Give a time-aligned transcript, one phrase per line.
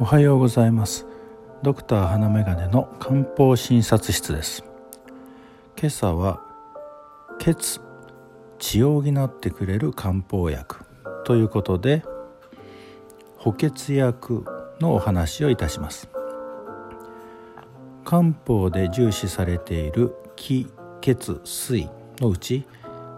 [0.00, 1.06] おはようございます。
[1.64, 4.62] ドクター花眼鏡の漢方診察室です。
[5.76, 6.40] 今朝は
[7.40, 7.80] 血
[8.60, 10.84] 血を補ってくれる漢方薬
[11.24, 12.04] ということで
[13.38, 14.44] 補欠薬
[14.80, 16.08] のお話をいたします。
[18.04, 20.68] 漢方で重視されている気
[21.00, 21.90] 血水
[22.20, 22.68] のうち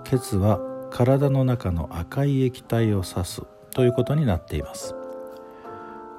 [0.04, 0.58] 血は
[0.90, 3.42] 体の中の赤い液体を指す
[3.74, 4.94] ということになっています。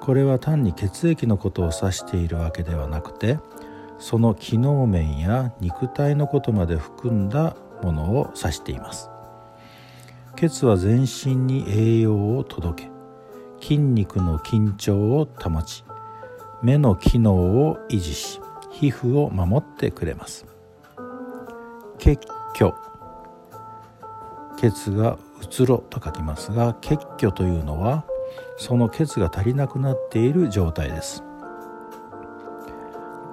[0.02, 3.40] これは単に血液のことを指しているわけではなくて
[4.00, 9.09] その機能面や肉体のことまで含んだものを指しています。
[10.36, 12.92] 血は全身に栄養を届け
[13.62, 15.84] 筋肉の緊張を保ち
[16.64, 20.48] 目の機能を維持し皮膚を守ってくれます。
[22.00, 22.73] 血虚。
[24.58, 28.03] 血がうつろと書きますが血虚というのは
[28.58, 31.24] その血が足りなくなっている状態です。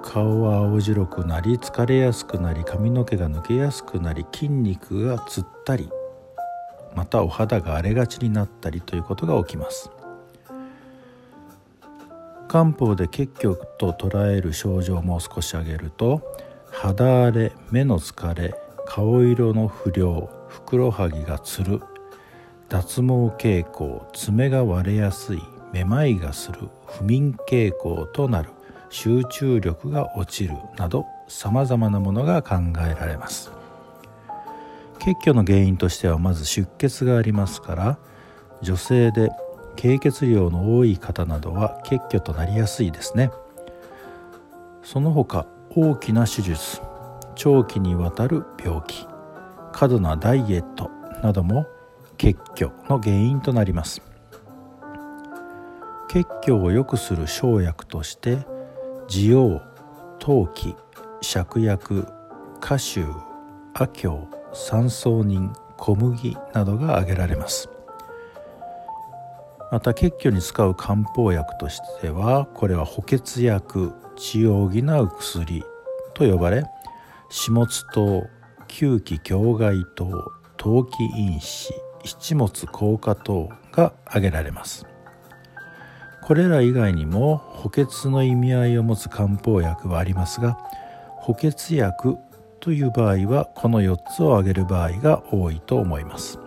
[0.01, 5.89] 顔は青白くなり疲れやすくなり髪の毛が抜けやすくなり筋肉がつったり
[6.95, 9.91] またお肌が荒れがちになったりということが起きます。
[12.47, 16.23] 漢方で血虚と捉える症状も少し挙げると
[16.71, 18.55] 肌荒れ目の疲れ
[18.87, 21.79] 顔色の不良ふくらはぎがつる
[22.69, 25.41] 脱毛傾向爪が割れやすい
[25.73, 28.49] めまいがする不眠傾向となる
[28.89, 33.51] 集中力が落ちるなどさまざまなものが考えられます。
[34.99, 37.97] 血虚の原因としてはまず出血がありますから
[38.61, 39.29] 女性で
[39.75, 43.31] 経血量の多い方などは血虚となりやすいですね。
[44.83, 46.81] その他大きな手術
[47.35, 49.07] 長期にわたる病気
[49.71, 50.89] 過度なダイエット
[51.23, 51.65] なども
[52.19, 54.01] 血虚の原因となります。
[56.09, 58.45] 血虚を良くする生薬として
[59.07, 59.61] 滋養
[60.19, 60.75] 陶器
[61.21, 62.05] 芍薬
[62.57, 63.05] 歌臭
[63.73, 67.69] 阿経三草人小麦などが挙げられます。
[69.71, 75.63] また血虚に使う漢方薬としてはこれは補欠薬血を補う薬
[76.13, 76.65] と呼ばれ
[77.29, 78.27] 始末糖
[78.67, 81.71] 吸気境外糖陶器因子
[82.03, 84.85] 七物硬化等が挙げられます。
[86.23, 90.59] これら以外にも補欠の意味合いを持つ漢方薬はありますが
[91.17, 92.17] 補欠薬
[92.59, 96.39] という場合はこの4つを挙げる場合が多いと思います。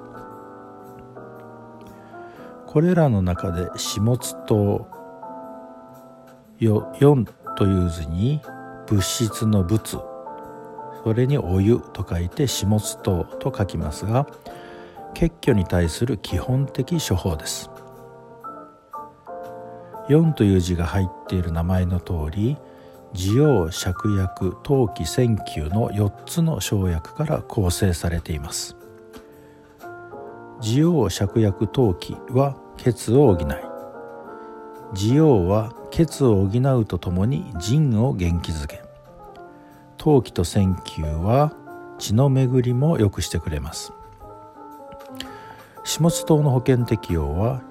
[2.67, 4.87] これらの中で始末糖
[6.61, 7.27] 4
[7.57, 8.41] という図に
[8.87, 10.03] 物質の物
[11.05, 14.27] それにお湯と書いて始末糖と書きますが
[15.15, 17.71] 血虚に対する基本的処方です。
[20.09, 22.57] 4という字が入っている名前の通り
[23.15, 28.77] 滋養芍薬陶器線球の4つの生薬から構成されています。
[30.61, 33.47] 滋養芍薬陶器は血を補い。
[34.95, 38.83] 滋養は血を補うとともに腎を元気づけ。
[39.99, 41.53] 陶器と線球は
[41.99, 43.93] 血の巡りも良くしてくれます。
[45.85, 47.63] 始末糖の保険適用は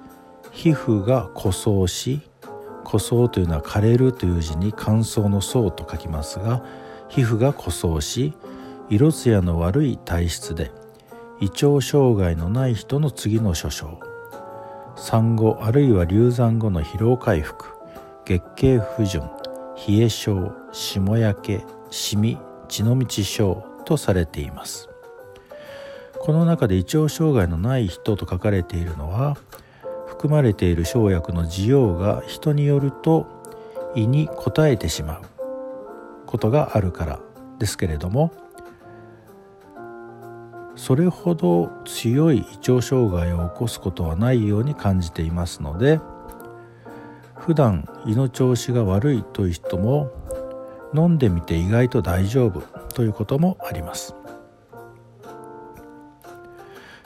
[0.50, 2.20] 皮膚が枯燥し
[2.84, 6.64] 枯燥というのは枯れるという字に乾燥の層と書きますが
[7.08, 8.34] 皮膚が枯燥し
[8.88, 10.70] 色艶の悪い体質で
[11.42, 13.98] 胃腸障害のない人の次の諸症。
[14.94, 17.66] 産後あるいは流産後の疲労回復。
[18.24, 19.28] 月経不順
[19.88, 24.91] 冷え症霜焼けシミ血の道症とされています。
[26.18, 29.36] この中で胃腸障害のない人と書かれているのは
[30.06, 33.26] 含まれている生薬の需要が人によると
[33.94, 35.22] 胃に応えてしまう
[36.26, 37.20] ことがあるから
[37.58, 38.32] ですけれども
[40.76, 46.00] それほど強い胃腸障害を起こすことはないように感じていますので
[47.36, 50.10] 普段胃の調子が悪いという人も
[50.94, 52.60] 飲んでみて意外と大丈夫
[52.94, 54.14] ということもあります。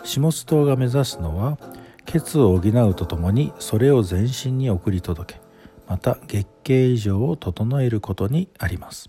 [0.06, 1.58] 始末糖が目指すのは
[2.06, 5.40] 血を補うとともにそれを全身に送り届け
[5.88, 9.08] また月経異常を整えることにあります。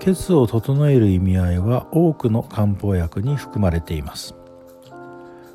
[0.00, 4.34] 血を整える意味合いは多くの漢方薬に含まれています。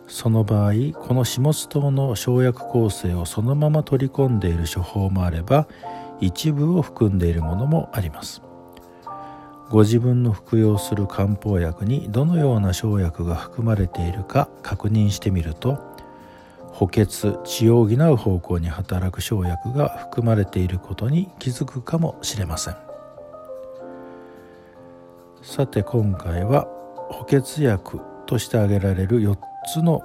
[0.08, 5.68] その場合この始末糖の生薬構成をそのまま取り込んでいる処方もあれば
[6.20, 8.44] 一部を含んでいるものもあります。
[9.72, 15.80] ご自分の服用する漢方薬にどのような生薬が含まれているか確認してみると
[16.74, 17.08] 補欠
[17.46, 22.76] 血を補う方向に働く生薬が含まれていることに気づくかもしれません。
[25.42, 26.66] さて今回は
[27.10, 29.38] 補欠薬として挙げられる4
[29.74, 30.02] つの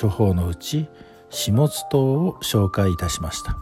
[0.00, 0.88] 処方のうち
[1.30, 3.56] 始末糖を紹介いたしました。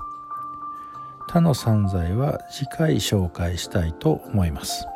[1.29, 4.87] 他の散剤は次回紹介したいと思います。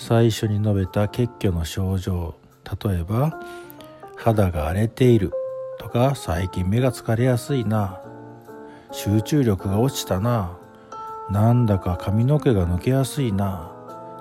[0.00, 2.36] 最初に述べた血虚の症状。
[2.86, 3.40] 例えば
[4.16, 5.32] 肌が荒れている
[5.78, 8.00] とか最近目が疲れやすいな。
[8.92, 10.56] 集中力が落ちたな。
[11.30, 13.72] なんだか髪の毛が抜けやすいな。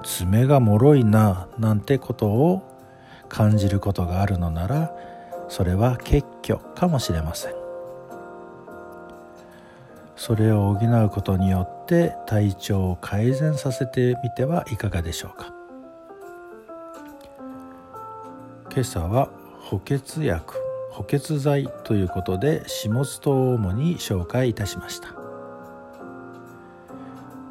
[0.04, 1.48] 爪がもいな。
[1.60, 2.64] なんてことを
[3.30, 4.92] 感じることがあるのなら
[5.48, 7.54] それは血虚かもしれません。
[10.16, 15.57] それを補うことによって体調を改善させてみてはいかがでしょうか。
[18.78, 20.54] 今朝は補欠薬
[20.92, 25.16] 補欠剤ということで下津とを主に紹介いたしました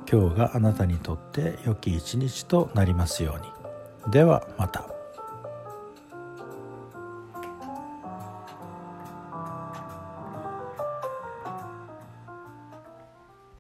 [0.09, 4.96] 今日があなたにとって良き一日となりますようにではまた。